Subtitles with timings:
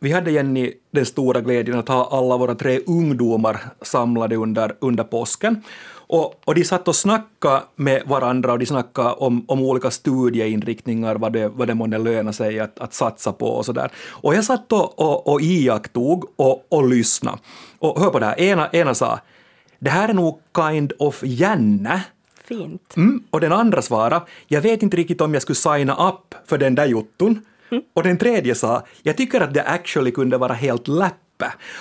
[0.00, 5.04] vi hade Jenny den stora glädjen att ha alla våra tre ungdomar samlade under, under
[5.04, 5.62] påsken.
[6.12, 11.14] Och, och de satt och snackade med varandra och de snackade om, om olika studieinriktningar,
[11.14, 13.90] vad det, vad det måste löna sig att, att satsa på och sådär.
[14.08, 17.38] Och jag satt och, och, och iakttog och, och lyssnade.
[17.78, 19.20] Och hör på det här, ena, ena sa
[19.78, 22.02] det här är nog kind of Janne.
[22.44, 22.96] Fint.
[22.96, 26.58] Mm, och den andra svarade, jag vet inte riktigt om jag skulle signa upp för
[26.58, 27.42] den där jotton.
[27.94, 31.14] Och den tredje sa, jag tycker att det actually kunde vara helt läpp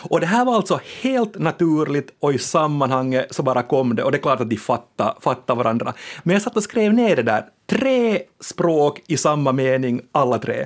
[0.10, 4.12] och det här var alltså helt naturligt och i sammanhanget så bara kom det och
[4.12, 5.94] det är klart att de fattade, fattade varandra.
[6.24, 10.66] Men jag satt och skrev ner det där, tre språk i samma mening, alla tre.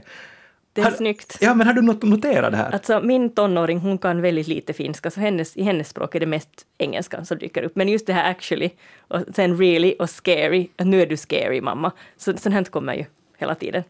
[0.74, 1.38] Det är har, snyggt.
[1.42, 2.72] Ja, men har du noterat det här?
[2.72, 6.26] Alltså, min tonåring hon kan väldigt lite finska, så hennes, i hennes språk är det
[6.26, 7.76] mest engelskan som dyker upp.
[7.76, 8.70] Men just det här actually,
[9.08, 11.92] och sen really och scary, nu är du scary mamma.
[12.18, 13.06] Så, sånt här kommer ju
[13.38, 13.84] hela tiden.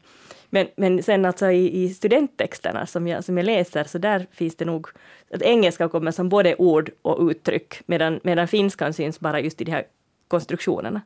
[0.53, 4.55] Men, men sen alltså i, i studenttexterna som jag, som jag läser, så där finns
[4.55, 4.87] det nog...
[5.31, 9.63] Att engelska kommer som både ord och uttryck, medan, medan finskan syns bara just i
[9.63, 9.83] de här
[10.27, 11.01] konstruktionerna.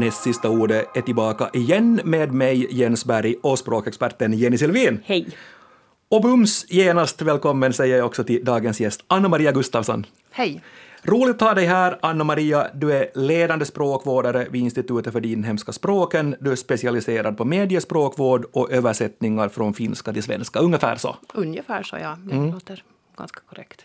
[0.00, 5.00] Näst sista ordet är tillbaka igen med mig, Jens Berg, och språkexperten Jenny Silvin.
[5.04, 5.28] Hej.
[6.08, 10.06] Och bums genast välkommen säger jag också till dagens gäst, Anna-Maria Gustafsson.
[10.30, 10.62] Hej.
[11.02, 12.70] Roligt att ha dig här, Anna-Maria.
[12.74, 16.36] Du är ledande språkvårdare vid Institutet för de inhemska språken.
[16.40, 20.58] Du är specialiserad på mediespråkvård och översättningar från finska till svenska.
[20.58, 21.16] Ungefär så?
[21.34, 22.18] Ungefär så, ja.
[22.24, 22.52] Det mm.
[22.52, 22.84] låter
[23.16, 23.84] ganska korrekt.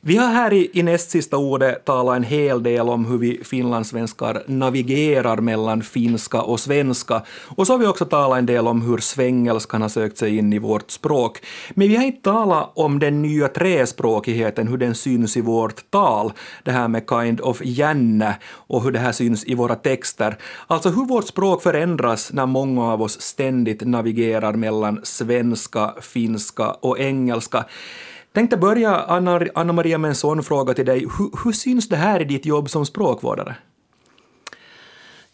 [0.00, 3.40] Vi har här i, i näst sista ordet talat en hel del om hur vi
[3.44, 7.22] finlandssvenskar navigerar mellan finska och svenska.
[7.56, 10.52] Och så har vi också talat en del om hur svengelskan har sökt sig in
[10.52, 11.38] i vårt språk.
[11.70, 16.32] Men vi har inte talat om den nya trespråkigheten, hur den syns i vårt tal,
[16.64, 20.38] det här med kind of jänne och hur det här syns i våra texter.
[20.66, 26.98] Alltså hur vårt språk förändras när många av oss ständigt navigerar mellan svenska, finska och
[26.98, 27.64] engelska
[28.36, 28.96] tänkte börja,
[29.54, 31.00] Anna-Maria, med en sån fråga till dig.
[31.00, 33.56] Hur, hur syns det här i ditt jobb som språkvårdare?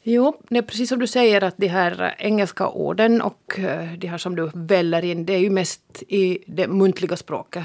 [0.02, 4.06] Jo, det är precis som du säger att de här engelska orden och eh, de
[4.06, 7.64] här som du väller in, det är ju mest i det muntliga språket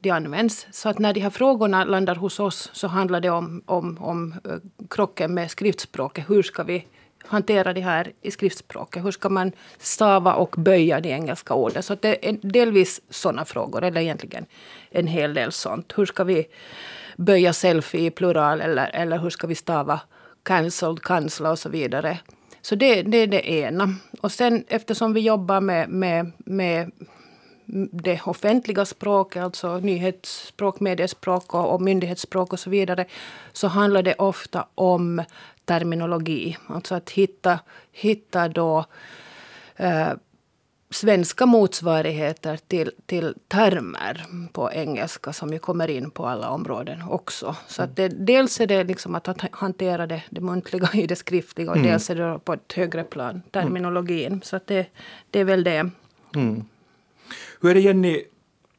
[0.00, 0.66] de används.
[0.70, 4.34] Så att när de här frågorna landar hos oss så handlar det om, om, om
[4.44, 6.30] eh, krocken med skriftspråket.
[6.30, 6.86] Hur ska vi
[7.26, 9.04] hantera det här i skriftspråket?
[9.04, 11.82] Hur ska man stava och böja de engelska orden?
[11.82, 14.46] Så det är delvis sådana frågor, eller egentligen
[14.90, 15.92] en hel del sånt.
[15.96, 16.46] Hur ska vi
[17.16, 20.00] böja selfie i plural eller, eller hur ska vi stava
[20.42, 22.18] cancelled, cancella och så vidare.
[22.62, 23.94] Så det, det är det ena.
[24.20, 26.90] Och sen eftersom vi jobbar med, med, med
[27.92, 33.06] det offentliga språket, alltså nyhetsspråk, mediespråk och, och myndighetsspråk och så vidare,
[33.52, 35.22] så handlar det ofta om
[35.64, 36.56] terminologi.
[36.66, 37.58] Alltså att hitta,
[37.92, 38.84] hitta då
[39.76, 40.12] eh,
[40.90, 47.56] svenska motsvarigheter till, till termer på engelska som ju kommer in på alla områden också.
[47.68, 51.70] Så att det, dels är det liksom att hantera det, det muntliga i det skriftliga
[51.70, 51.90] och mm.
[51.90, 54.40] dels är det på ett högre plan, terminologin.
[54.44, 54.86] Så att det,
[55.30, 55.90] det är väl det.
[56.34, 56.64] Mm.
[57.60, 58.24] Hur är det Jenny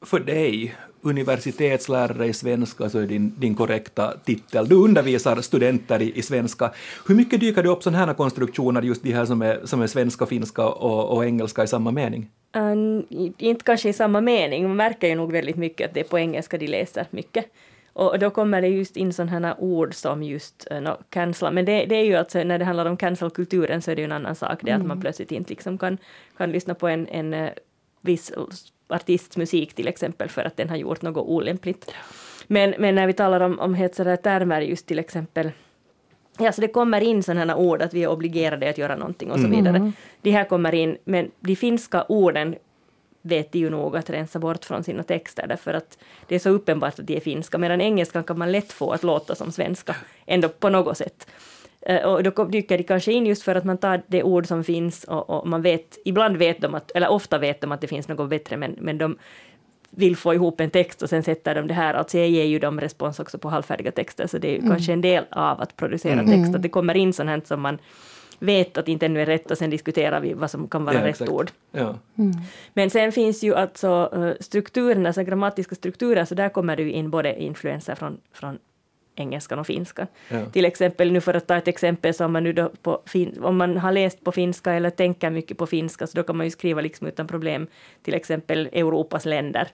[0.02, 0.76] för dig?
[1.06, 4.68] Universitetslärare i svenska så är din, din korrekta titel.
[4.68, 6.72] Du undervisar studenter i, i svenska.
[7.08, 9.88] Hur mycket dyker det upp sådana här konstruktioner, just de här som är, som är
[9.88, 12.30] svenska, finska och, och engelska i samma mening?
[12.56, 13.06] Um,
[13.38, 16.20] inte kanske i samma mening, man märker ju nog väldigt mycket att det är på
[16.20, 17.46] engelska de läser mycket.
[17.94, 21.54] Och då kommer det just in sådana här ord som just uh, no, cancel.
[21.54, 24.06] Men det, det är ju alltså när det handlar om cancel-kulturen så är det ju
[24.06, 24.82] en annan sak, det mm.
[24.82, 25.98] att man plötsligt inte liksom kan,
[26.38, 27.50] kan lyssna på en, en uh,
[28.06, 28.32] viss
[28.88, 31.92] artists musik till exempel för att den har gjort något olämpligt.
[32.48, 35.52] Men, men när vi talar om, om hetsade termer just till exempel
[36.38, 39.40] Ja, så det kommer in sådana ord att vi är obligerade att göra någonting och
[39.40, 39.58] så mm.
[39.58, 39.78] vidare.
[39.78, 39.94] Mm.
[40.22, 42.56] De här kommer in, men de finska orden
[43.22, 45.98] vet de ju nog att rensa bort från sina texter därför att
[46.28, 49.04] det är så uppenbart att de är finska, medan engelskan kan man lätt få att
[49.04, 51.28] låta som svenska, ändå på något sätt.
[51.86, 54.64] Eh, och då dyker de kanske in just för att man tar det ord som
[54.64, 57.88] finns och, och, man vet, ibland vet de att, eller ofta vet de att det
[57.88, 59.18] finns något bättre, men, men de
[59.90, 61.94] vill få ihop en text och sen sätter de det här.
[61.94, 64.70] Alltså jag ger ju dem respons också på halvfärdiga texter, så det är ju mm.
[64.70, 66.26] kanske en del av att producera mm.
[66.26, 67.78] text, att det kommer in sånt här som man
[68.40, 71.02] vet att inte ännu är rätt och sen diskuterar vi vad som kan vara ja,
[71.02, 71.32] rätt exakt.
[71.32, 71.52] ord.
[71.72, 71.96] Ja.
[72.18, 72.32] Mm.
[72.74, 76.92] Men sen finns ju alltså uh, strukturerna, alltså grammatiska strukturer, så där kommer det ju
[76.92, 78.58] in både influenser från, från
[79.16, 80.08] engelskan och finskan.
[80.30, 80.46] Ja.
[80.46, 83.44] Till exempel, nu för att ta ett exempel, så om man, nu då på fin,
[83.44, 86.46] om man har läst på finska eller tänker mycket på finska, så då kan man
[86.46, 87.68] ju skriva liksom utan problem
[88.04, 89.68] till exempel Europas länder.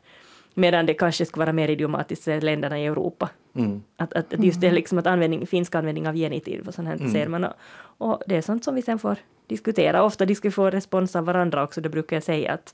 [0.53, 3.29] Medan det kanske skulle vara mer idiomatiskt länderna i Europa.
[3.55, 3.83] Mm.
[3.97, 6.97] Att, att att just det liksom att användning, finsk användning av genitiv och sånt här
[6.97, 7.43] ser man.
[7.43, 7.53] Och,
[7.97, 9.15] och det är sånt som vi sen får
[9.47, 10.03] diskutera.
[10.03, 12.73] Ofta vi får respons av varandra också, då brukar jag säga att,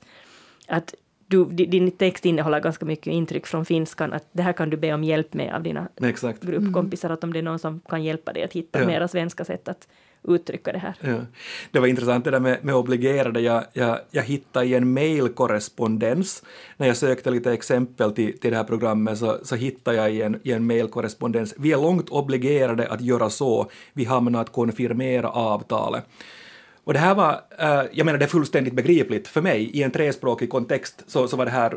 [0.68, 0.94] att
[1.30, 4.76] du, di- din text innehåller ganska mycket intryck från finskan, att det här kan du
[4.76, 6.42] be om hjälp med av dina Exakt.
[6.42, 8.86] gruppkompisar, att om det är någon som kan hjälpa dig att hitta Ja.
[8.86, 9.88] mera svenska sätt att
[10.28, 10.94] uttrycka det här.
[11.00, 11.16] Ja.
[11.70, 13.40] Det var intressant det där med, med obligerade.
[13.40, 14.92] Jag, jag, jag hittade i en
[15.52, 16.42] mailkorrespondens,
[16.76, 20.22] när jag sökte lite exempel till, till det här programmet, så, så hittade jag i
[20.22, 25.28] en, i en mailkorrespondens, vi är långt obligerade att göra så, vi hamnar att konfirmera
[25.28, 26.04] avtalet.
[26.88, 29.90] Och det här var, eh, jag menar det är fullständigt begripligt för mig, i en
[29.90, 31.74] trespråkig kontext så, så var det här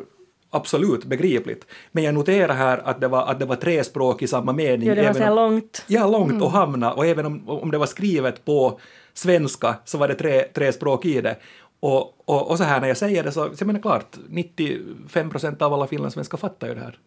[0.50, 1.66] absolut begripligt.
[1.92, 4.88] Men jag noterar här att det var, att det var trespråk i samma mening.
[4.88, 5.84] Ja, det var så om- långt.
[5.88, 6.94] Ja, långt och hamna.
[6.94, 8.80] Och även om, om det var skrivet på
[9.14, 11.38] svenska så var det tre, tre språk i det.
[11.80, 15.30] Och, och, och så här när jag säger det så, så jag menar klart, 95
[15.30, 16.98] procent av alla finlandssvenskar fattar ju det här.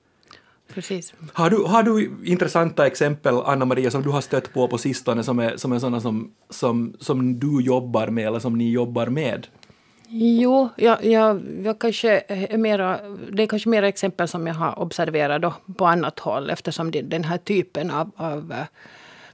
[0.68, 1.14] Precis.
[1.32, 5.38] Har du, har du intressanta exempel, Anna-Maria, som du har stött på på sistone som
[5.38, 9.46] är, som är sådana som, som, som du jobbar med eller som ni jobbar med?
[10.08, 13.00] Jo, jag, jag, jag kanske är mera,
[13.32, 17.02] det är kanske mera exempel som jag har observerat då på annat håll eftersom det,
[17.02, 18.66] den här typen av, av eh,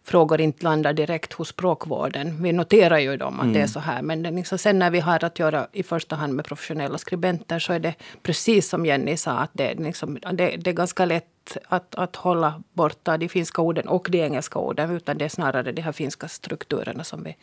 [0.04, 2.42] frågor inte landar direkt hos språkvården.
[2.42, 5.24] Vi noterar ju dem att det är så här men liksom, sen när vi har
[5.24, 9.32] att göra i första hand med professionella skribenter så är det precis som Jenny sa
[9.32, 13.62] att det, är liksom, det, det är ganska lätt att, att hålla borta de finska
[13.62, 17.36] orden och de engelska orden utan det är snarare de här finska strukturerna som vi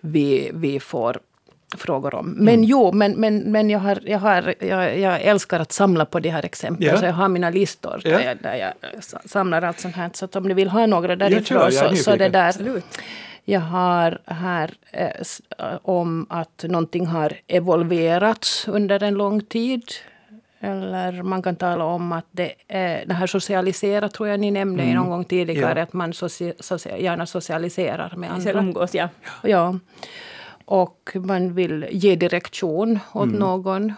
[0.00, 1.18] vi, vi får
[1.76, 2.30] frågor om.
[2.30, 2.64] Men Mm.
[2.64, 6.28] jo, men, men, men jag, har, jag, har, jag, jag älskar att samla på de
[6.30, 6.88] här exemplen.
[6.88, 6.96] Ja.
[6.98, 8.20] Så jag har mina listor där, Ja.
[8.20, 8.54] jag, där
[8.94, 10.10] jag sa- samlar allt sånt här.
[10.14, 12.48] Så att om ni vill ha några därifrån jag är så, så det där.
[12.48, 12.84] Absolut.
[13.44, 15.14] Jag har här eh, eh,
[15.82, 19.82] om att någonting har evolverats under en lång tid.
[20.60, 24.82] Eller man kan tala om att det, är, det här socialisera tror jag ni nämnde
[24.82, 24.94] Mm.
[24.94, 25.78] någon gång tidigare.
[25.78, 25.82] Ja.
[25.82, 28.52] Att man soci, socia, gärna socialiserar med andra.
[28.52, 29.08] umgås, ja.
[29.42, 29.78] Ja.
[30.68, 33.38] Och man vill ge direktion åt Mm.
[33.38, 33.92] någon.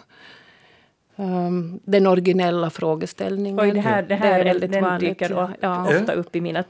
[1.17, 3.61] Um, den originella frågeställningen.
[3.61, 5.19] Oj, det här, det här är är väldigt den vanligt.
[5.19, 5.89] dyker o- Ja.
[5.89, 6.69] ofta upp i mina Så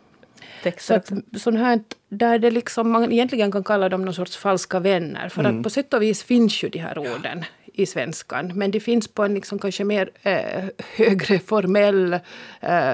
[0.63, 1.39] texter att, också.
[1.39, 5.29] sån här, där det liksom, man egentligen kan kalla dem någon sorts falska vänner.
[5.29, 5.57] För Mm.
[5.59, 7.45] att på sätt och vis finns ju de här orden
[7.79, 8.53] i svenskan.
[8.55, 10.65] Men de finns på en liksom kanske mer eh,
[10.97, 12.19] högre formell
[12.61, 12.93] eh,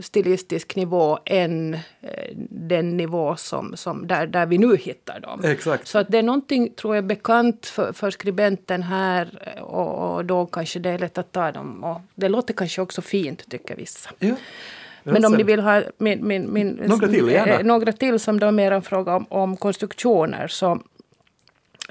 [0.00, 1.78] stilistisk nivå än eh,
[2.50, 5.44] den nivå som, som där, där vi nu hittar dem.
[5.44, 5.86] Exakt.
[5.86, 10.24] Så att det är någonting, tror jag, bekant för, för skribenten här eh, och, och
[10.24, 11.84] då kanske det är lätt att ta dem.
[11.84, 14.10] Och det låter kanske också fint, tycker vissa.
[14.18, 14.34] Ja.
[15.02, 17.52] Men om ni vill ha min, min, min, Några till, gärna.
[17.52, 20.48] eh, några till som då mer en fråga om, om konstruktioner.
[20.48, 20.80] Så,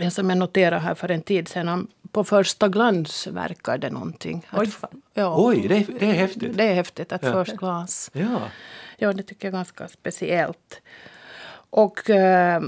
[0.09, 1.87] som jag noterade här för en tid sedan.
[2.11, 4.45] På första glans verkar det någonting.
[4.49, 5.01] Att- Oj, fan.
[5.13, 6.57] ja, Oj, det är, det är häftigt.
[6.57, 7.31] det är häftigt att Ja.
[7.31, 8.09] först glans.
[8.13, 8.39] Ja.
[8.97, 10.81] Ja, det tycker jag är ganska speciellt.
[11.69, 12.61] Och eh,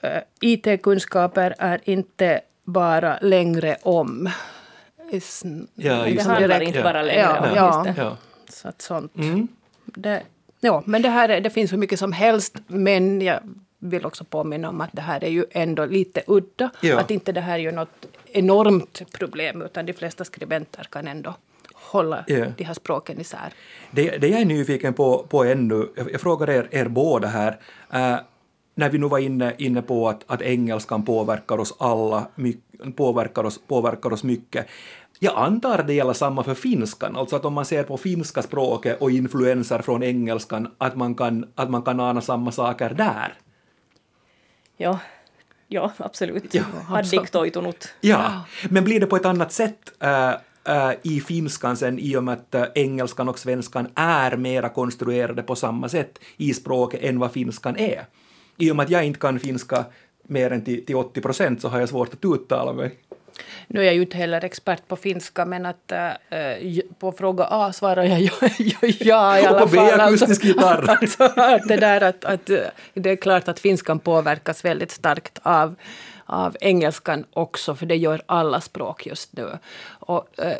[0.00, 4.30] eh, IT-kunskaper är inte bara längre om.
[5.10, 5.42] Is,
[5.74, 6.64] Ja, Det just handlar det.
[6.64, 6.84] inte Ja.
[6.84, 7.84] bara längre Ja, om ja.
[7.86, 8.02] just det.
[8.02, 8.16] Ja.
[8.48, 9.16] Så att sånt.
[9.16, 9.48] Mm.
[9.84, 10.22] Det,
[10.60, 12.56] ja, men det här är, det finns hur mycket som helst.
[12.66, 13.40] Men jag
[13.82, 16.70] vill också påminna om att det här är ju ändå lite udda.
[16.80, 17.00] Ja.
[17.00, 19.62] Att inte det här är ju något enormt problem.
[19.62, 21.34] Utan de flesta skribenter kan ändå
[21.74, 22.46] hålla Ja.
[22.56, 23.52] de här språken isär.
[23.90, 27.58] Det, det jag är nyfiken på, på ännu, jag, jag frågar er, er båda här,
[27.92, 28.16] eh,
[28.74, 32.56] när vi nu var inne, inne på att, att engelskan påverkar oss alla, my,
[32.96, 34.66] påverkar, oss, påverkar oss mycket.
[35.18, 39.00] Jag antar det gäller samma för finskan, alltså att om man ser på finska språket
[39.00, 43.34] och influenser från engelskan, att man kan, att man kan ana samma saker där.
[44.82, 44.98] Ja,
[45.68, 46.54] ja absolut.
[46.54, 47.94] Ja, Addiktoitunut.
[48.00, 50.30] Ja, men blir det på ett annat sätt äh,
[50.64, 55.42] äh, i finskan sen i och med att äh, engelskan och svenskan är mera konstruerade
[55.42, 58.06] på samma sätt i språket än vad finskan är?
[58.56, 59.84] I och med att jag inte kan finska
[60.22, 62.98] mer än till, till 80 procent så har jag svårt att uttala mig.
[63.66, 67.72] Nu är jag ju inte heller expert på finska men att äh, på fråga A
[67.72, 70.00] svarar jag ja, ja, ja i Och alla på B fall.
[70.00, 70.84] akustisk gitarr.
[71.02, 72.58] Alltså, att det, där att, att, eh,
[72.94, 75.74] det är klart att finskan påverkas väldigt starkt av,
[76.26, 79.58] av engelskan också för det gör alla språk just nu.
[79.88, 80.56] Och, äh,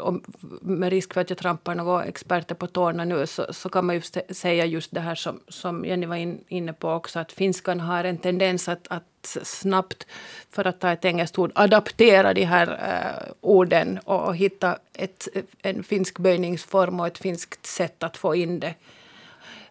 [0.00, 0.22] om,
[0.60, 3.94] med risk för att jag trampar några experter på tårna nu så, så kan man
[3.94, 7.80] ju säga just det här som, som Jenny var in, inne på också att finskan
[7.80, 10.06] har en tendens att, att snabbt,
[10.50, 15.28] för att ta ett engelskt ord, adaptera de här uh, orden och hitta ett,
[15.62, 18.74] en finsk böjningsform och ett finskt sätt att få in det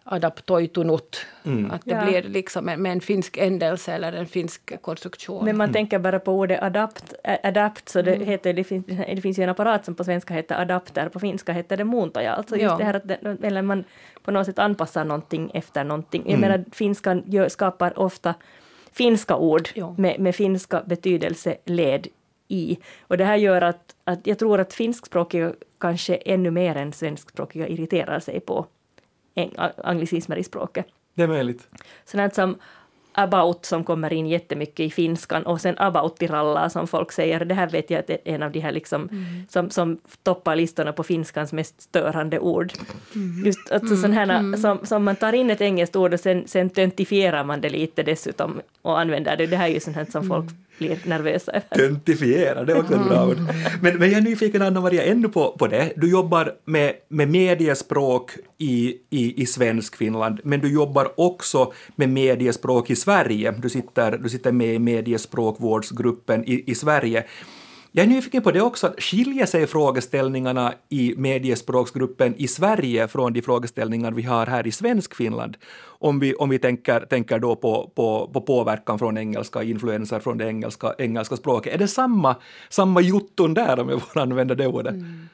[0.06, 1.26] adaptoitunut.
[1.44, 1.70] Mm.
[1.70, 2.04] Att det ja.
[2.04, 5.44] blir liksom med, med, en finsk ändelse eller en finsk konstruktion.
[5.44, 5.72] Men man mm.
[5.72, 8.28] tänker bara på ordet adapt, adapt så det, mm.
[8.28, 11.52] heter, det, finns, det finns ju en apparat som på svenska heter adapter, på finska
[11.52, 12.34] heter det muuntaja.
[12.34, 12.76] Alltså just ja.
[12.76, 13.84] det här att det, eller man
[14.22, 16.22] på något sätt anpassar någonting efter någonting.
[16.24, 16.50] Jag mm.
[16.50, 18.34] menar, finskan gör, skapar ofta
[18.96, 19.94] finska ord ja.
[19.98, 22.06] med, med finska betydelseled
[22.48, 22.78] i.
[23.00, 27.68] Och det här gör att, att jag tror att finskspråkiga kanske ännu mer än svenskspråkiga
[27.68, 28.66] irriterar sig på
[29.76, 30.86] anglicismer i språket.
[31.14, 31.68] Det är möjligt.
[32.04, 32.56] Sånt som
[33.18, 37.44] about som kommer in jättemycket i finskan och sen about-ralla som folk säger.
[37.44, 39.26] Det här vet jag att är en av de här liksom mm.
[39.48, 42.72] som, som toppar listorna på finskans mest störande ord.
[43.14, 43.46] Mm.
[43.46, 44.12] Just alltså mm.
[44.12, 44.60] här, mm.
[44.60, 48.02] som, som man tar in ett engelskt ord och sen, sen töntifierar man det lite
[48.02, 49.46] dessutom och använder det.
[49.46, 51.88] Det här är ju sånt här som folk mm blir nervösa över.
[51.88, 53.36] Töntifiera, det är också ett bra ord.
[53.80, 55.92] Men, men jag är nyfiken, Anna-Maria, ännu på, på det.
[55.96, 62.08] Du jobbar med, med mediespråk i, i, i svensk Finland, men du jobbar också med
[62.08, 63.54] mediespråk i Sverige.
[63.62, 67.24] Du sitter, du sitter med i mediespråkvårdsgruppen i, i Sverige.
[67.96, 73.42] Jag är nyfiken på det också, skiljer sig frågeställningarna i mediespråksgruppen i Sverige från de
[73.42, 75.56] frågeställningar vi har här i svensk Finland?
[75.84, 80.38] Om vi, om vi tänker, tänker då på, på, på påverkan från engelska, influenser från
[80.38, 81.74] det engelska, engelska språket.
[81.74, 82.36] Är det samma,
[82.68, 84.94] samma jotton där, om jag får använda det ordet?
[84.94, 85.28] Mm.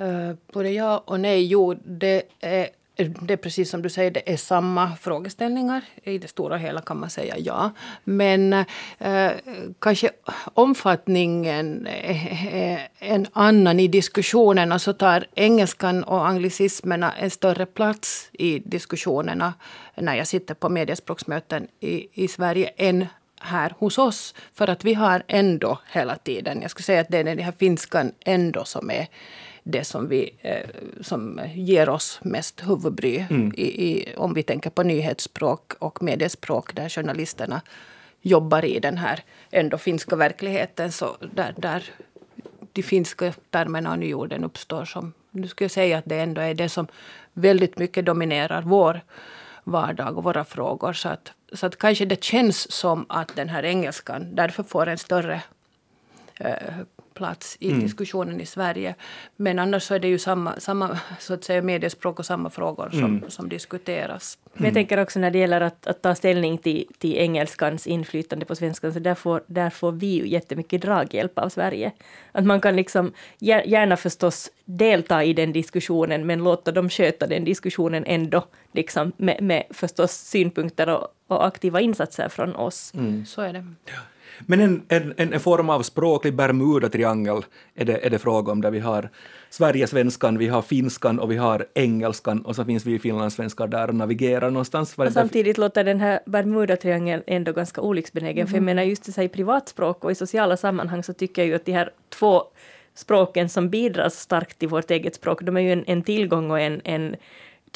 [0.00, 1.46] Uh, både ja och nej.
[1.46, 5.84] Jo, det är det är precis som du säger, det är samma frågeställningar.
[6.02, 7.70] I det stora hela kan man säga ja.
[8.04, 8.52] Men
[8.98, 9.30] eh,
[9.78, 10.10] kanske
[10.54, 14.78] omfattningen är en annan i diskussionerna.
[14.78, 19.54] Så tar engelskan och anglicismerna en större plats i diskussionerna
[19.94, 23.06] när jag sitter på mediespråksmöten i, i Sverige än
[23.40, 24.34] här hos oss.
[24.54, 27.52] För att vi har ändå hela tiden, jag skulle säga att det är den här
[27.58, 29.06] finskan ändå som är
[29.68, 30.66] det som, vi, eh,
[31.00, 33.24] som ger oss mest huvudbry.
[33.30, 33.52] Mm.
[33.56, 37.60] I, i, om vi tänker på nyhetsspråk och mediespråk där journalisterna
[38.22, 40.92] jobbar i den här ändå finska verkligheten.
[40.92, 41.84] Så där, där
[42.72, 46.54] de finska termerna och nyorden uppstår som, nu skulle jag säga att det ändå är
[46.54, 46.86] det som
[47.32, 49.00] väldigt mycket dominerar vår
[49.64, 50.92] vardag och våra frågor.
[50.92, 54.98] Så att, så att kanske det känns som att den här engelskan därför får en
[54.98, 55.42] större
[57.16, 57.80] plats i mm.
[57.80, 58.94] diskussionen i Sverige.
[59.36, 62.90] Men annars så är det ju samma, samma så att säga, mediespråk och samma frågor
[62.90, 63.30] som, mm.
[63.30, 64.38] som diskuteras.
[64.52, 68.44] Men jag tänker också när det gäller att, att ta ställning till, till engelskans inflytande
[68.44, 71.92] på svenskan, så där får, där får vi ju jättemycket draghjälp av Sverige.
[72.32, 77.44] Att man kan liksom gärna förstås delta i den diskussionen, men låta dem sköta den
[77.44, 82.92] diskussionen ändå, liksom med, med förstås synpunkter och, och aktiva insatser från oss.
[82.94, 83.26] Mm.
[83.26, 83.64] Så är det.
[84.40, 88.70] Men en, en, en form av språklig Bermuda-triangel är det, är det fråga om, där
[88.70, 89.10] vi har
[89.50, 93.94] Sverigesvenskan, vi har finskan och vi har engelskan och så finns vi finlandssvenskar där och
[93.94, 94.98] navigerar någonstans.
[94.98, 98.46] Och samtidigt låter den här Bermuda-triangeln ändå ganska olycksbenägen, mm.
[98.46, 101.54] för jag menar just så i privatspråk och i sociala sammanhang så tycker jag ju
[101.54, 102.42] att de här två
[102.94, 106.60] språken som bidrar starkt till vårt eget språk, de är ju en, en tillgång och
[106.60, 107.16] en, en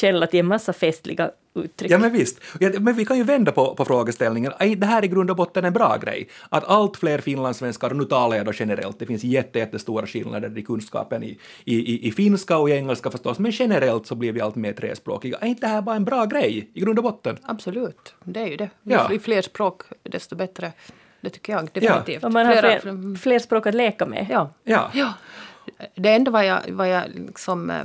[0.00, 1.90] källa till en massa festliga uttryck.
[1.90, 4.52] Ja men visst, ja, men vi kan ju vända på, på frågeställningen.
[4.76, 6.28] Det här är i grund och botten en bra grej.
[6.48, 10.58] Att allt fler finlandssvenskar, och nu talar jag då generellt, det finns jätte, jättestora skillnader
[10.58, 14.32] i kunskapen i, i, i, i finska och i engelska förstås, men generellt så blir
[14.32, 15.38] vi allt mer trespråkiga.
[15.38, 17.38] Är inte det här bara en bra grej i grund och botten?
[17.42, 18.70] Absolut, det är ju det.
[18.82, 19.12] Ja.
[19.12, 20.72] Ju fler språk, desto bättre.
[21.20, 22.22] Det tycker jag definitivt.
[22.22, 22.26] Ja.
[22.28, 24.26] Och man har fler, fler språk att leka med.
[24.30, 24.50] Ja.
[24.64, 24.90] ja.
[24.94, 25.12] ja.
[25.94, 27.82] Det enda vad jag, vad jag liksom, eh,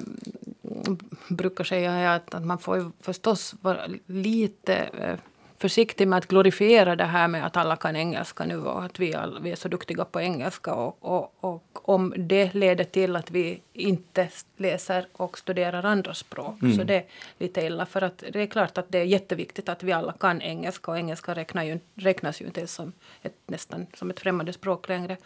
[1.27, 5.20] brukar säga är att, att man får förstås vara lite eh,
[5.58, 9.15] försiktig med att glorifiera det här med att alla kan engelska nu och att vi,
[9.15, 10.74] all, vi är så duktiga på engelska.
[10.74, 16.62] Och, och, och, om det leder till att vi inte läser och studerar andra språk
[16.62, 16.77] mm.
[16.77, 17.06] så det är
[17.38, 17.86] lite illa.
[17.86, 20.98] För att det är klart att det är jätteviktigt att vi alla kan engelska och
[20.98, 25.18] engelska räknar ju, räknas ju inte som ett, nästan som ett främmande språk längre.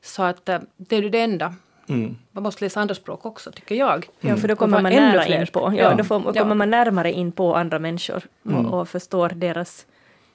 [0.00, 1.54] Så att eh, det är det enda.
[1.88, 2.16] Mm.
[2.32, 4.08] Man måste läsa andra språk också, tycker jag.
[4.20, 7.32] Ja, för då kommer man, nära in på, ja, då får, kommer man närmare in
[7.32, 8.66] på andra människor och, mm.
[8.66, 9.86] och förstår deras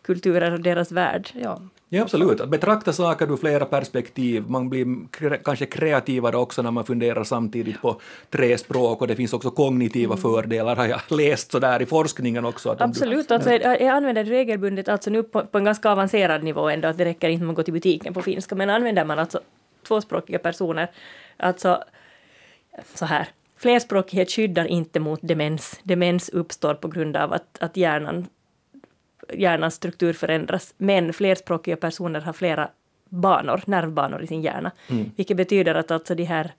[0.02, 1.30] kulturer och deras värld.
[1.34, 1.62] Ja.
[1.94, 2.42] Ja, absolut.
[2.42, 4.44] Att betrakta saker ur flera perspektiv.
[4.48, 9.16] Man blir kre kanske kreativare också när man funderar samtidigt på tre språk och det
[9.16, 10.22] finns också kognitiva mm.
[10.22, 12.76] fördelar har jag läst sådär i forskningen också.
[12.80, 13.28] absolut.
[13.28, 16.70] Du, alltså, jag, jag använder det regelbundet, alltså nu på, på, en ganska avancerad nivå
[16.70, 19.20] ändå, att det räcker inte med att gå till butiken på finska, men använder man
[19.20, 19.40] alltså
[19.88, 20.92] tvåspråkiga personer
[21.38, 21.84] Alltså,
[22.94, 23.28] så här.
[23.58, 25.80] Flerspråkighet skyddar inte mot demens.
[25.84, 28.28] Demens uppstår på grund av att, att hjärnan
[29.34, 30.74] hjärnans struktur förändras.
[30.78, 32.70] Men flerspråkiga personer har flera
[33.10, 34.72] banor, nervbanor i sin hjärna.
[34.90, 35.12] Mm.
[35.16, 36.52] Vilket betyder att alltså de här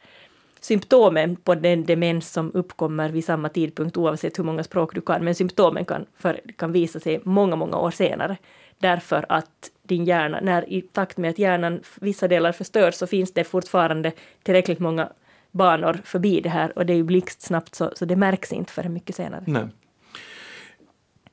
[0.61, 5.25] symptomen på den demens som uppkommer vid samma tidpunkt oavsett hur många språk du kan,
[5.25, 8.37] men symptomen kan, för, kan visa sig många, många år senare.
[8.83, 13.33] Därför att din hjärna, när i takt med att hjärnan vissa delar förstörs så finns
[13.33, 14.13] det fortfarande
[14.43, 15.09] tillräckligt många
[15.51, 18.93] banor förbi det här och det är ju blixtsnabbt så, så det märks inte förrän
[18.93, 19.45] mycket senare.
[19.47, 19.69] Nej.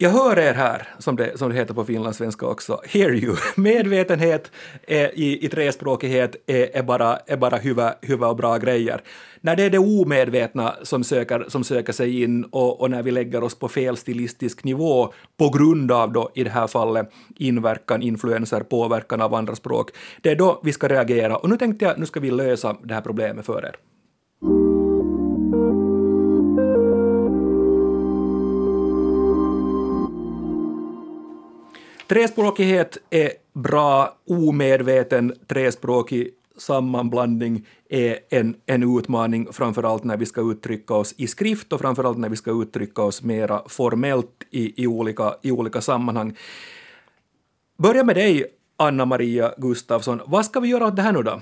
[0.02, 3.36] Jag hör er här, som det, som det heter på finlandssvenska också, hear you.
[3.56, 4.52] Medvetenhet
[4.88, 9.02] är, i, i trespråkighet är, är, bara, är bara huvud, huvud och bra grejer.
[9.42, 13.12] När det är det omedvetna som söker, som söker sig in och, och när vi
[13.12, 18.02] lägger oss på fel stilistisk nivå på grund av då i det här fallet inverkan,
[18.02, 19.92] influenser, påverkan av andra språk,
[20.22, 21.38] det är då vi ska reagera.
[21.38, 23.76] Och nu tänkte jag, nu ska vi lösa det här problemet för er.
[32.10, 40.94] Trespråkighet är bra, omedveten trespråkig sammanblandning är en, en utmaning, framförallt när vi ska uttrycka
[40.94, 45.36] oss i skrift och framförallt när vi ska uttrycka oss mera formellt i, i, olika,
[45.42, 46.38] i olika sammanhang.
[47.78, 48.46] Börja med dig,
[48.78, 50.22] Anna-Maria Gustafsson.
[50.26, 51.42] Vad ska vi göra åt det här nu då?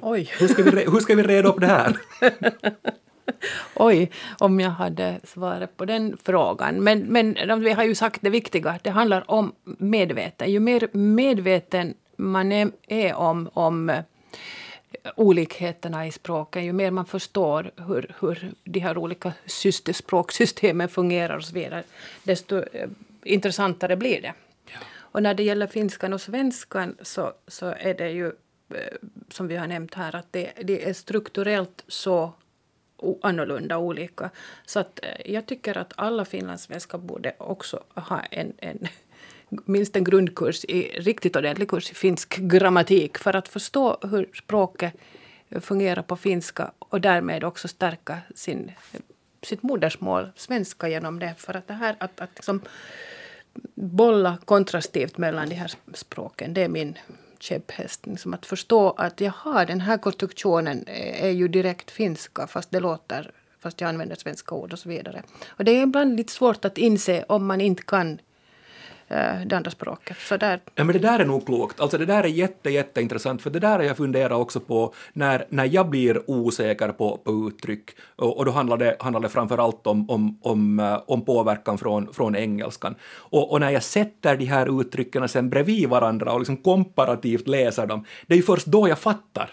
[0.00, 0.30] Oj.
[0.38, 1.96] Hur ska vi, hur ska vi reda upp det här?
[3.74, 6.84] Oj, om jag hade svaret på den frågan.
[6.84, 10.52] Men, men vi har ju sagt det viktiga, det handlar om medveten.
[10.52, 12.52] Ju mer medveten man
[12.88, 14.02] är, om, om eh,
[15.16, 19.32] olikheterna i språken, ju mer man förstår hur, hur de här olika
[19.92, 21.82] språksystemen fungerar och så vidare,
[22.22, 22.88] desto eh,
[23.24, 24.34] intressantare blir det.
[24.66, 24.78] Ja.
[24.98, 28.96] Och när det gäller finskan och svenskan så, så är det ju, eh,
[29.28, 32.32] som vi har nämnt här, att det, det är strukturellt så
[33.22, 34.30] annorlunda olika.
[34.66, 38.88] Så att eh, jag tycker att alla finlandssvenskar borde också ha en, en
[39.64, 44.94] minst en grundkurs i riktigt ordentlig kurs i finsk grammatik för att förstå hur språket
[45.60, 48.72] fungerar på finska och därmed också stärka sin,
[49.42, 51.34] sitt modersmål, svenska, genom det.
[51.38, 52.60] För att det här att, att liksom
[53.74, 56.98] bolla kontrastivt mellan de här språken, det är min
[57.44, 58.06] käpphäst.
[58.06, 63.30] Liksom att förstå att jaha, den här konstruktionen är ju direkt finska fast det låter
[63.58, 65.22] fast jag använder svenska ord och så vidare.
[65.48, 68.18] Och det är ibland lite svårt att inse om man inte kan
[69.08, 70.16] Eh, det andra språket.
[70.18, 70.60] Så där.
[70.74, 71.80] Ja, men det där är nog klokt.
[71.80, 75.46] Alltså det där är jätte, jätteintressant, för det där har jag funderat också på när,
[75.48, 79.58] när jag blir osäker på, på uttryck, och, och då handlar det, handlar det framför
[79.58, 82.94] allt om, om, om, eh, om påverkan från, från engelskan.
[83.14, 87.86] Och, och när jag sätter de här uttrycken sen bredvid varandra och liksom komparativt läser
[87.86, 89.50] dem, det är ju först då jag fattar.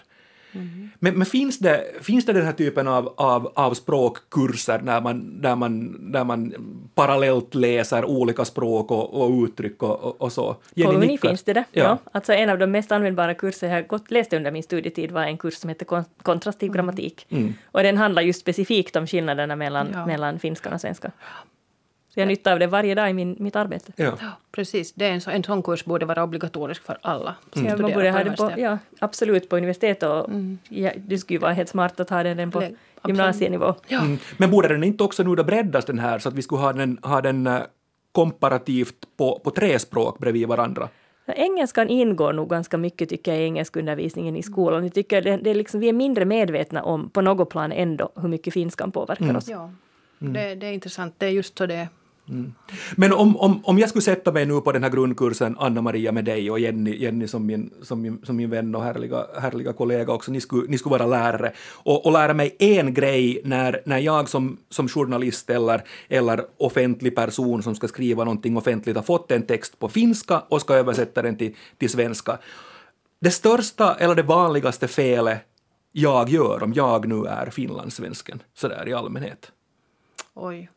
[0.52, 0.90] Mm.
[0.98, 5.42] Men, men, finns, det, finns det den här typen av, av, av språkkurser där man,
[5.42, 6.54] där, man, där man
[6.94, 10.56] parallellt läser olika språk och, och uttryck och, och så?
[10.74, 11.64] Jenny På Uni finns det det.
[11.72, 11.82] Ja.
[11.82, 11.98] ja.
[12.12, 15.38] Alltså en av de mest användbara kurser jag gått, läste under min studietid var en
[15.38, 16.74] kurs som heter kontrastiv mm.
[16.76, 17.26] grammatik.
[17.30, 17.54] Mm.
[17.64, 20.06] Och den handlar just specifikt om skillnaderna mellan, ja.
[20.06, 21.10] mellan finskan och svenskan.
[22.14, 23.92] Så jag har nytta av det varje dag i min, mitt arbete.
[23.96, 24.04] Ja.
[24.04, 27.66] ja precis, det är en, så, en sån kurs borde vara obligatorisk för alla som
[27.66, 27.82] mm.
[27.82, 30.58] man borde ha det på, ja, absolut på universitet och mm.
[30.68, 32.62] ja, det skulle ju vara helt smart att ha den på
[33.06, 33.74] gymnasienivå.
[33.88, 34.00] Ja.
[34.00, 34.18] Mm.
[34.36, 36.72] Men borde den inte också nu då breddas den här så att vi skulle ha
[36.72, 37.62] den, ha den uh,
[38.12, 40.88] komparativt på, på tre språk bredvid varandra?
[41.26, 44.84] Engelskan ingår nog ganska mycket tycker jag i engelskundervisningen i skolan.
[44.84, 48.12] Jag tycker det, det är liksom, vi är mindre medvetna om på något plan ändå
[48.16, 49.36] hur mycket finskan påverkar mm.
[49.36, 49.48] oss.
[49.48, 49.70] Ja.
[50.20, 50.32] Mm.
[50.32, 51.14] Det, det, är intressant.
[51.18, 51.88] Det är just så det
[52.28, 52.52] Mm.
[52.96, 56.24] Men om, om, om jag skulle sätta mig nu på den här grundkursen, Anna-Maria med
[56.24, 60.12] dig och Jenny, Jenny som, min, som, min, som min vän och härliga, härliga kollega
[60.12, 63.98] också, ni skulle, ni skulle vara lärare, och, och lära mig en grej när, när
[63.98, 69.30] jag som, som journalist eller, eller offentlig person som ska skriva någonting offentligt har fått
[69.30, 72.38] en text på finska och ska översätta den till, till svenska.
[73.20, 75.38] Det största eller det vanligaste felet
[75.92, 79.52] jag gör om jag nu är finlandssvensken, sådär i allmänhet.
[80.34, 80.70] Oj.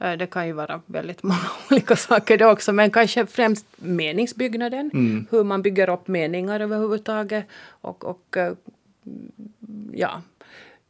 [0.00, 4.90] Eh, det kan ju vara väldigt många olika saker det också, men kanske främst meningsbyggnaden.
[4.94, 5.26] Mm.
[5.30, 7.44] Hur man bygger upp meningar överhuvudtaget.
[7.80, 8.52] Och, och eh,
[9.92, 10.22] ja,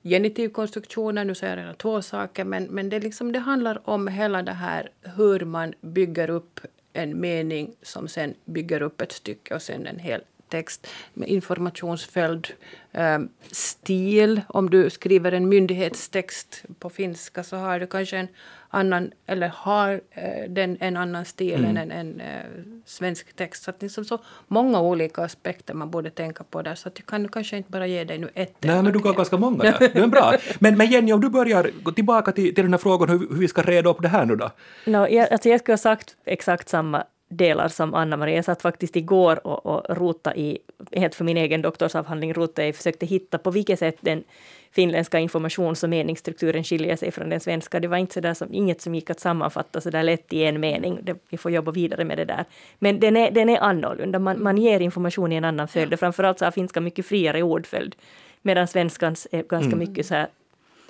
[0.02, 4.52] genitivkonstruktionen, nu säger jag två saker, men, men det, liksom, det handlar om hela det
[4.52, 6.60] här hur man bygger upp
[6.92, 12.48] en mening som sen bygger upp ett stycke och sen en hel text med informationsföljd,
[12.92, 13.18] eh,
[13.50, 14.40] stil.
[14.48, 18.28] Om du skriver en myndighetstext på finska så har du kanske en
[18.70, 21.76] annan, eller har eh, den en annan stil mm.
[21.76, 22.44] än en, en eh,
[22.84, 23.62] svensk text.
[23.62, 26.74] Så att liksom så många olika aspekter man borde tänka på där.
[26.74, 28.54] Så att jag kan kanske inte bara ge dig nu ett.
[28.60, 29.78] Nej, men du gav ganska många där.
[29.78, 30.34] Det är bra.
[30.58, 33.38] Men, men Jenny, om du börjar gå tillbaka till, till den här frågan hur, hur
[33.38, 34.50] vi ska reda upp det här nu då?
[34.86, 38.36] No, jag, alltså jag skulle ha sagt exakt samma delar som Anna-Maria.
[38.36, 40.58] Jag satt faktiskt igår och, och rota i,
[40.92, 44.24] helt för min egen doktorsavhandling, rota i, försökte hitta på vilket sätt den
[44.70, 47.80] finländska informations och meningsstrukturen skiljer sig från den svenska.
[47.80, 50.44] Det var inte så där som, inget som gick att sammanfatta så där lätt i
[50.44, 50.98] en mening.
[51.02, 52.44] Det, vi får jobba vidare med det där.
[52.78, 54.18] Men den är, den är annorlunda.
[54.18, 55.98] Man, man ger information i en annan följd.
[55.98, 57.96] Framförallt så har finska mycket friare ordföljd.
[58.42, 59.78] Medan svenskans är ganska mm.
[59.78, 60.28] mycket så här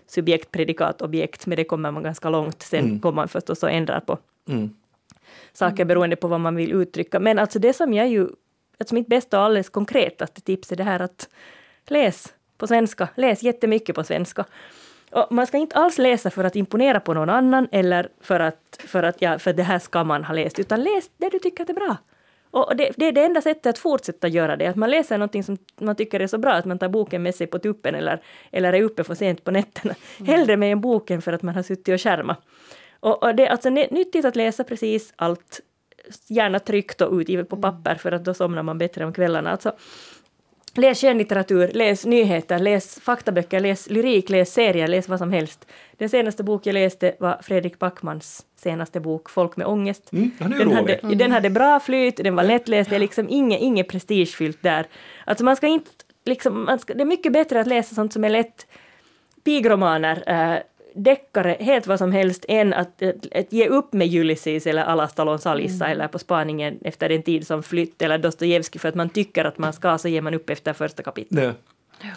[0.07, 1.47] subjekt, predikat, objekt.
[1.47, 2.63] Men det kommer man ganska långt.
[2.63, 3.01] Sen mm.
[3.01, 4.71] kommer man förstås och ändrar på mm.
[5.53, 7.21] Saker beroende på vad man vill uttrycka.
[7.21, 8.29] Men alltså det som jag ju,
[8.79, 11.29] alltså mitt bästa och alldeles konkretaste tips är det här att
[11.87, 13.09] läs på svenska.
[13.15, 14.45] Läs jättemycket på svenska.
[15.11, 18.81] Och man ska inte alls läsa för att imponera på någon annan eller för att,
[18.87, 21.71] för att ja, för det här ska man ha läst, utan läs det du tycker
[21.71, 21.97] är bra.
[22.51, 25.45] Och det, det, är det enda sättet att fortsätta göra det, att man läser någonting
[25.45, 28.23] som man tycker är så bra att man tar boken med sig på tuppen eller,
[28.51, 29.95] eller är uppe för sent på nätterna.
[30.19, 30.33] Mm.
[30.33, 32.39] Hellre med en bok än för att man har suttit och skärmat.
[33.01, 35.61] Och, och det är alltså nyttigt att läsa precis allt,
[36.27, 39.51] gärna tryckt och utgivet på papper för att då somnar man bättre om kvällarna.
[39.51, 39.73] Alltså,
[40.75, 45.67] Läs skönlitteratur, läs nyheter, läs faktaböcker, läs lyrik, läs serier, läs vad som helst.
[45.93, 50.13] Den senaste bok jag läste var Fredrik Backmans senaste bok, Folk med ångest.
[50.13, 51.19] Mm, den, hade, mm.
[51.19, 54.87] den hade bra flyt, den var lättläst, det är liksom inget, inget prestigefyllt där.
[55.25, 55.91] Alltså man ska inte,
[56.25, 58.67] liksom, man ska, det är mycket bättre att läsa sånt som är lätt
[59.45, 60.59] pigromaner, äh,
[60.95, 65.39] deckare, helt vad som helst, än att, att, att ge upp med Ulysses eller Alastalon
[65.39, 65.93] Salissa mm.
[65.93, 69.59] eller På spaningen efter en tid som flytt eller Dostojevskij för att man tycker att
[69.59, 71.57] man ska, så ger man upp efter första kapitlet.
[72.03, 72.11] Ja.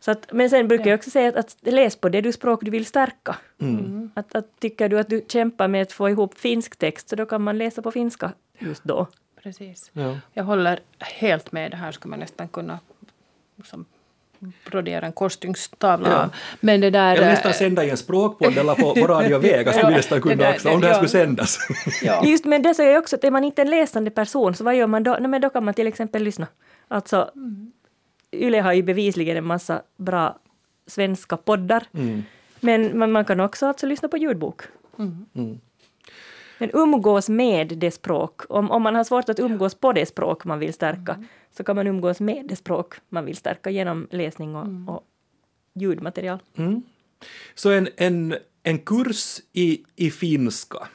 [0.00, 2.60] Så att, men sen brukar jag också säga att, att läs på det du språk
[2.62, 3.36] du vill stärka.
[3.60, 4.10] Mm.
[4.14, 7.26] Att, att, tycker du att du kämpar med att få ihop finsk text så då
[7.26, 9.06] kan man läsa på finska just då.
[9.42, 9.90] Precis.
[9.92, 10.16] Ja.
[10.32, 11.70] Jag håller helt med.
[11.70, 12.78] Det här ska man nästan kunna
[13.56, 13.84] liksom,
[14.70, 16.30] brodera en korsstygngstavla ja.
[16.60, 17.16] Men det där...
[17.16, 20.34] Eller nästan sända i en språkpodd eller på, på Radio Vega skulle vi nästan kunna
[20.34, 21.58] där, också, om det här skulle sändas.
[22.02, 22.24] Ja.
[22.26, 24.76] Just men det säger jag också att är man inte en läsande person så vad
[24.76, 25.16] gör man då?
[25.20, 26.46] Nej, men då kan man till exempel lyssna.
[26.88, 27.30] Alltså.
[28.32, 30.38] Yle har ju bevisligen en massa bra
[30.86, 31.84] svenska poddar.
[31.94, 32.24] Mm.
[32.60, 34.62] Men man, man, kan också alltså lyssna på ljudbok.
[34.98, 35.26] Mm.
[35.34, 35.60] mm.
[36.58, 38.42] Men umgås med det språk.
[38.48, 41.26] Om, om man har svårt att umgås på det språk man vill stärka mm.
[41.56, 44.88] så kan man umgås med det språk man vill stärka genom läsning och, mm.
[44.88, 45.04] och
[45.74, 46.38] ljudmaterial.
[46.56, 46.82] Mm.
[47.54, 50.88] Så en, en, en kurs i, i finska,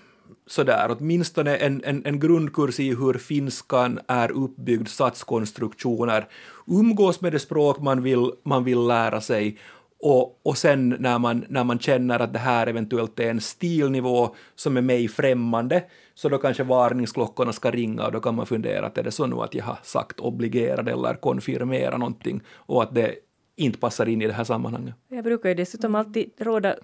[0.47, 6.27] sådär, åtminstone en, en, en grundkurs i hur finskan är uppbyggd, satskonstruktioner,
[6.67, 9.57] umgås med det språk man vill, man vill lära sig
[10.03, 14.35] och, och sen när man, när man känner att det här eventuellt är en stilnivå
[14.55, 18.85] som är mig främmande, så då kanske varningsklockorna ska ringa och då kan man fundera
[18.85, 22.95] att är det så nu att jag har sagt obligerad eller konfirmera någonting och att
[22.95, 23.15] det
[23.55, 24.95] inte passar in i det här sammanhanget.
[25.07, 26.75] Jag brukar ju dessutom alltid råda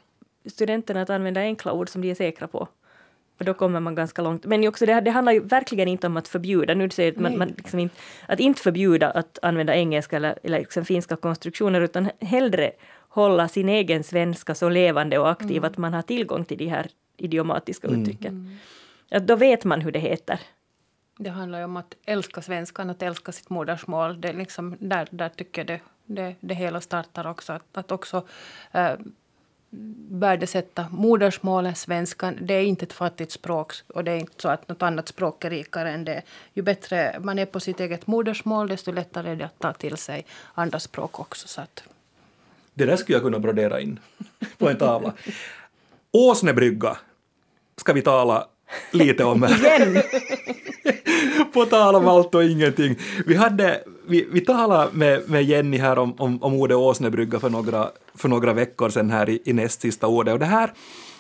[0.45, 2.67] studenterna att använda enkla ord som de är säkra på.
[3.39, 4.45] Och då kommer man ganska långt.
[4.45, 6.73] Men också det, det handlar ju verkligen inte om att förbjuda.
[6.73, 10.86] Nu säger man, man liksom inte, att inte förbjuda att använda engelska eller, eller liksom
[10.86, 12.71] finska konstruktioner, utan hellre
[13.10, 15.63] hålla sin egen svenska så levande och aktiv mm.
[15.63, 18.02] att man har tillgång till de här idiomatiska mm.
[18.02, 18.34] uttrycken.
[18.34, 18.58] Mm.
[19.12, 20.39] Att då vet man hur det heter.
[21.17, 24.21] Det handlar ju om att älska svenskan, att älska sitt modersmål.
[24.21, 27.54] Det är liksom där, där tycker jag det, det, det hela startar också.
[27.54, 28.28] Att, att också
[28.71, 28.91] äh,
[30.10, 32.38] värdesätta modersmålet, svenskan.
[32.41, 35.45] Det är inte ett fattigt språk och det är inte så att något annat språk
[35.45, 36.21] är rikare än det.
[36.53, 39.97] Ju bättre man är på sitt eget modersmål, desto lättare är det att ta till
[39.97, 41.47] sig andra språk också.
[41.47, 41.84] Så att
[42.73, 43.99] det där skulle jag kunna brodera in
[44.58, 45.13] på en tavla.
[46.12, 46.97] Åsnebrygga
[47.75, 48.47] ska vi tala
[48.91, 50.03] lite om här.
[51.53, 52.95] på tal om allt och ingenting.
[53.25, 57.49] Vi, hade, vi, vi talade med, med Jenny här om, om, om ordet åsnebrygga för
[57.49, 60.73] några, för några veckor sedan här i, i näst sista ordet och det här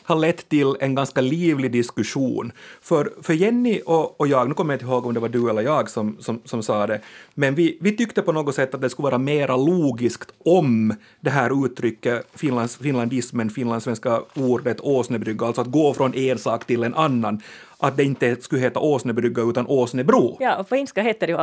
[0.09, 2.51] har lett till en ganska livlig diskussion.
[2.81, 5.49] För, för Jenny och, och jag, nu kommer jag inte ihåg om det var du
[5.49, 7.01] eller jag som, som, som sa det,
[7.33, 11.29] men vi, vi tyckte på något sätt att det skulle vara mera logiskt om det
[11.29, 16.95] här uttrycket, Finlands, finlandismen, finlandssvenska ordet åsnebrygga, alltså att gå från en sak till en
[16.95, 17.41] annan,
[17.77, 20.37] att det inte skulle heta åsnebrygga utan åsnebro.
[20.39, 21.39] Ja, och på finska heter det ju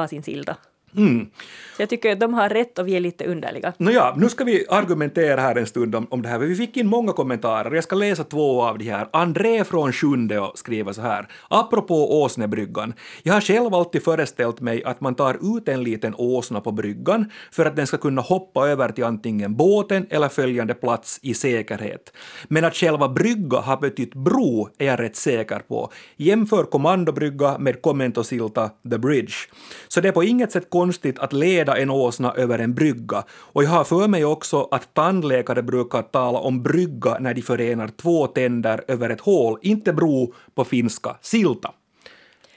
[0.97, 1.31] asinsilda.
[1.77, 3.73] Så jag tycker att de har rätt och vi är lite underliga.
[3.79, 6.39] Nåja, nu ska vi argumentera här en stund om, om det här.
[6.39, 7.75] Vi fick in många kommentarer.
[7.75, 9.09] Jag ska läsa två av de här.
[9.13, 11.29] André från Sjunde skriver så här.
[11.49, 12.95] Apropå åsnebryggan.
[13.23, 17.31] Jag har själv alltid föreställt mig att man tar ut en liten åsna på bryggan
[17.51, 22.13] för att den ska kunna hoppa över till antingen båten eller följande plats i säkerhet.
[22.49, 25.93] Men att själva brygga har betytt bro är jag rätt säker på.
[26.17, 29.35] Jämför kommandobrygga med kommentosilta the bridge.
[29.89, 30.86] Så det är på inget sätt konstigt
[31.19, 33.25] att leda en åsna över en brygga.
[33.31, 37.89] Och jag har för mig också att tandläkare brukar tala om brygga när de förenar
[37.89, 41.73] två tänder över ett hål, inte bro på finska, silta.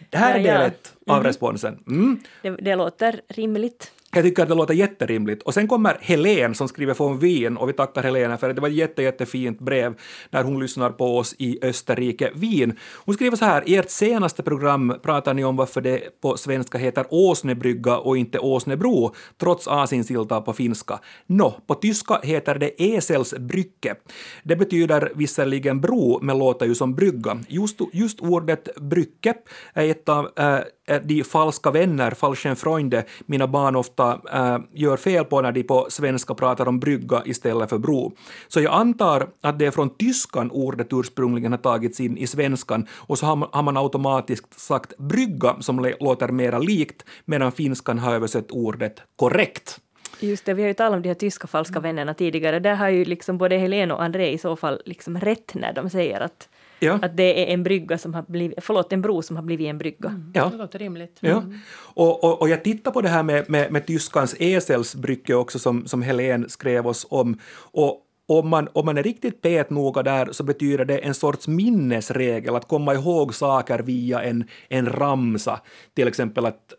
[0.10, 0.60] Det här är Ja, ja.
[0.60, 1.84] del ett av responsen.
[1.88, 2.20] Mm.
[2.42, 3.92] Det, det låter rimligt.
[4.14, 5.44] Jag tycker att det låter jätterimligt.
[5.44, 8.62] Och sen kommer Helen som skriver från Wien och vi tackar Helena för att det
[8.62, 9.94] var ett jätte, jättefint brev
[10.30, 12.78] när hon lyssnar på oss i Österrike, Wien.
[13.06, 16.78] Hon skriver så här, i ert senaste program pratar ni om varför det på svenska
[16.78, 21.00] heter Åsnebrygga och inte Åsnebro, trots asinsilta på finska.
[21.28, 23.96] Nå, på tyska heter det Eselsbrücke.
[24.44, 27.40] Det betyder visserligen bro, men låter ju som brygga.
[27.48, 29.34] Just, just ordet brygge
[29.74, 34.98] är ett av äh, Eh, de falska vänner, falschen Freunde, mina barn ofta äh, gör
[34.98, 38.12] fel på när de på svenska pratar om brygga istället för bro.
[38.48, 42.88] Så jag antar att det är från tyskan ordet ursprungligen har tagits in i svenskan
[42.94, 48.00] och så har man, har man automatiskt sagt brygga som låter mera likt medan finskan
[48.00, 49.80] har översatt ordet korrekt.
[50.20, 52.60] Just det, vi har ju talat om de här tyska falska vännerna tidigare.
[52.60, 55.90] Där har ju liksom både Helene och André i så fall liksom rätt när de
[55.90, 57.00] säger att, Ja.
[57.02, 59.78] att det är en brygga som har blivit, förlåt, en bro som har blivit en
[59.78, 60.22] brygga.
[60.34, 60.50] Ja.
[60.52, 61.18] Det låter rimligt.
[61.20, 61.44] Ja.
[61.78, 65.88] Och, och, och jag tittar på det här med, med, med tyskans eselsbrygge också som,
[65.88, 67.40] som Helen skrev oss om.
[67.72, 72.56] Och om man, om man är riktigt petnoga där så betyder det en sorts minnesregel,
[72.56, 75.62] att komma ihåg saker via en, en ramsa.
[75.94, 76.74] Till exempel att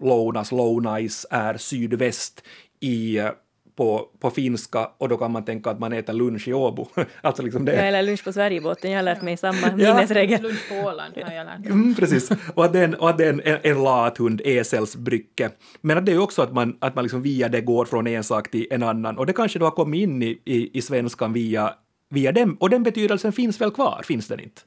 [0.00, 2.42] Lounas, Lounais är sydväst
[2.80, 3.30] i, eh,
[3.76, 6.86] på, på finska och då kan man tänka att man äter lunch i Åbo.
[7.20, 7.74] alltså liksom det.
[7.74, 10.42] Ja, eller lunch på Sverigebåten, jag har lärt mig samma minnesregel.
[10.42, 11.70] Lunch på Åland har jag lärt mig.
[11.70, 12.30] Mm, precis.
[12.54, 15.50] Och att det är en, och att det en, en, lathund, eselsbrygge.
[15.80, 18.06] Men att det är ju också att man, att man liksom via det går från
[18.06, 19.18] en sak till en annan.
[19.18, 21.74] Och det kanske då har kommit in i, i, i svenskan via,
[22.10, 22.56] via dem.
[22.60, 24.62] Och den betydelsen finns väl kvar, finns den inte?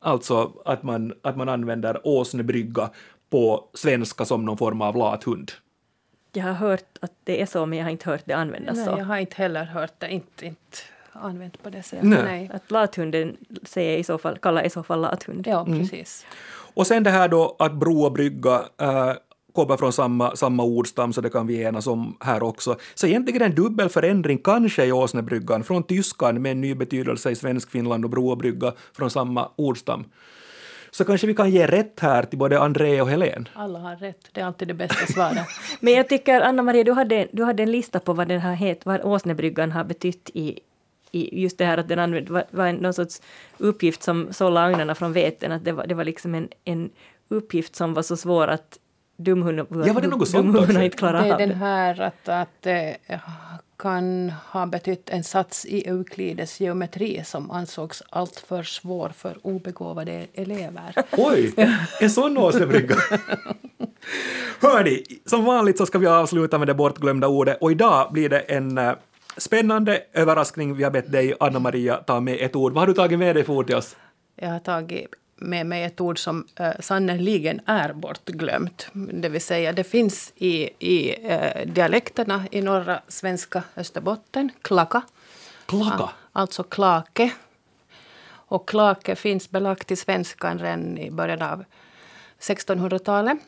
[0.00, 2.90] Alltså att man, att man använder åsnebrygga
[3.30, 5.52] på svenska som någon form av lathund.
[6.36, 8.84] Jag har hört att det är så, men jag har inte hört det användas Nej,
[8.84, 8.90] så.
[8.98, 10.08] jag har inte heller hört det.
[10.08, 10.78] Inte, inte
[11.12, 12.04] använt på det sättet.
[12.04, 12.22] Nej.
[12.24, 12.50] Nej.
[12.54, 15.46] Att lathunden säger i så fall, kallar i så fall lathund.
[15.46, 16.26] Ja, precis.
[16.74, 19.12] Och sen det här då att bro och brygga äh,
[19.52, 22.76] kommer från samma, samma ordstam, så det kan vi enas om här också.
[22.94, 27.34] Så egentligen en dubbel förändring kanske i åsnebryggan från tyskan med en ny betydelse i
[27.34, 30.04] svensk Finland och bro och brygga från samma ordstam.
[30.96, 33.48] Så kanske vi kan ge rätt här till både André och Helen.
[33.54, 34.28] Alla har rätt.
[34.32, 35.46] Det är alltid det bästa svaret.
[35.80, 38.86] Men jag tycker, Anna-Maria, du hade, du hade en lista på vad den här het,
[38.86, 40.58] vad åsnebryggan har betytt i,
[41.12, 43.22] i just det här att den använde, var, var en, någon sorts
[43.58, 46.90] uppgift som sålla agnarna från veten, att det var, det var liksom en, en
[47.28, 48.78] uppgift som var så svår att
[49.16, 52.62] dumhunden Ja, var det något sånt inte klarar Det är av den här att, att
[52.62, 52.96] det
[53.78, 60.94] kan ha betytt en sats i Euklides geometri som ansågs alltför svår för obegåvade elever.
[61.10, 61.54] Oj,
[62.00, 62.96] en sån åsnebrygga!
[64.60, 68.38] Hörni, som vanligt så ska vi avsluta med det bortglömda ordet och idag blir det
[68.38, 68.92] en eh,
[69.36, 70.76] spännande överraskning.
[70.76, 72.72] Vi har bett dig, Anna-Maria, ta med ett ord.
[72.72, 73.96] Vad har du tagit med dig för ord till oss?
[74.36, 78.88] Jag har tagit med mig ett ord som uh, sannerligen är bortglömt.
[78.92, 85.02] Det vill säga, det finns i, i eh, dialekterna i norra svenska Österbotten, klaka.
[85.66, 86.10] Klaka.
[86.32, 87.30] Alltså klake.
[88.48, 91.64] Och klake finns belagt i svenskan redan i början av
[92.40, 93.38] 1600-talet.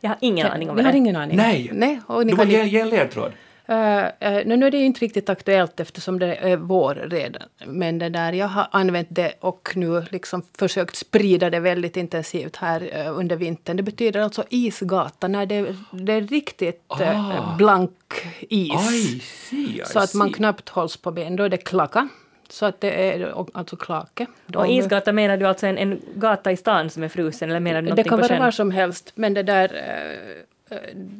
[0.00, 0.94] Jag har ingen aning om har det är.
[0.94, 1.36] ingen aning?
[1.36, 1.70] Nej.
[1.72, 3.32] Nej och ni Du kan ge, ge en ledtråd.
[3.70, 7.42] Uh, uh, nu är det inte riktigt aktuellt eftersom det är vår redan.
[7.66, 12.56] Men det där, jag har använt det och nu liksom försökt sprida det väldigt intensivt
[12.56, 13.76] här uh, under vintern.
[13.76, 17.56] Det betyder alltså isgata när det, det är riktigt uh, Ah.
[17.56, 17.92] blank
[18.40, 18.92] is.
[18.92, 20.34] I see, I så att man see.
[20.34, 21.36] knappt hålls på ben.
[21.36, 22.08] Då är det klacka.
[22.48, 24.26] Så att det är alltså klake.
[24.46, 27.60] De- Och isgata menar du alltså en, en gata i stan som är frusen eller
[27.60, 29.68] menar du det kan vara var som helst, men det där...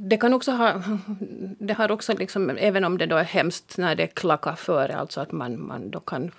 [0.08, 0.82] Det kan också ha...
[1.58, 5.20] Det har också liksom, även om det då är hemskt när det klackar före, alltså
[5.20, 6.30] att man, man då kan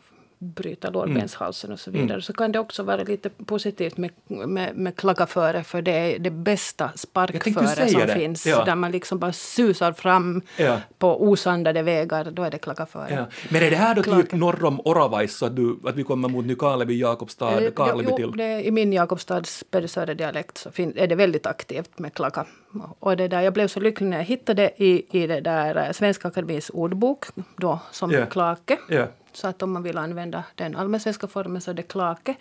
[0.43, 2.21] bryta lårbenshalsen och så vidare.
[2.21, 6.19] Så kan det också vara lite positivt med, med, med klacka före för det är
[6.19, 8.07] det bästa sparkföre som det.
[8.13, 8.45] finns.
[8.47, 8.63] Ja.
[8.65, 10.77] Där man liksom bara susar fram Ja.
[10.97, 13.13] på osandade vägar, då är det klacka före.
[13.13, 13.25] Ja.
[13.49, 14.31] Men är det här då typ Klart.
[14.31, 18.15] norr om Oravais, så att, du, att vi kommer mot Nykarleby, Jakobstad, Eh, Karleby jo,
[18.17, 18.37] till?
[18.37, 22.45] det, I min Jakobstads Pedersöre-dialekt så fin, är det väldigt aktivt med klacka.
[22.99, 25.91] Och det där, jag blev så lycklig när jag hittade i, i det där eh,
[25.91, 27.25] Svenska Akademins ordbok
[27.57, 28.25] då, som Ja.
[28.25, 28.77] klake.
[28.89, 29.05] Ja.
[29.33, 32.35] Så att om man vill använda den allmänsvenska formen så är det klake.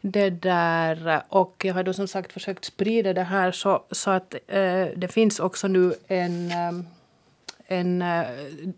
[0.00, 4.34] Det där, och jag har då som sagt försökt sprida det här så, så att
[4.46, 6.72] eh, det finns också nu en eh,
[7.70, 8.26] en eh,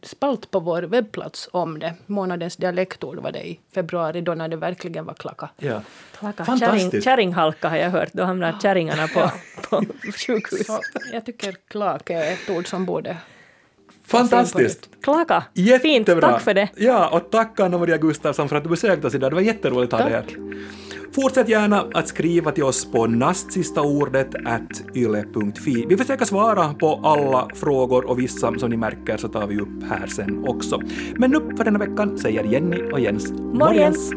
[0.03, 1.95] spalt på vår webbplats om det.
[2.07, 5.49] Månadens dialektord var det i februari då när det verkligen var klacka.
[5.57, 5.83] Ja.
[6.19, 6.45] Klacka.
[6.45, 6.91] Fantastiskt.
[6.91, 9.31] Kärring, kärringhalka har jag hört, då hamnar kärringarna på,
[9.71, 9.85] på
[10.27, 10.67] sjukhus.
[10.67, 10.81] Så
[11.13, 13.17] jag tycker klake är ett ord som borde...
[14.11, 14.89] Fantastiskt!
[15.03, 15.79] Klaka, Jättebra.
[15.81, 16.69] fint, tack för det.
[16.77, 19.31] Ja, och tack Anna-Maria Gustafsson för att du besökte oss idag.
[19.31, 20.27] Det var jätteroligt att ha dig här.
[21.15, 25.87] Fortsätt gärna att skriva till oss på nastsistaordet at yle.fi.
[25.89, 29.83] Vi försöker svara på alla frågor och vissa som ni märker så tar vi upp
[29.91, 30.81] här sen också.
[31.17, 34.13] Men nu för denna veckan säger Jenny och Jens Morgens!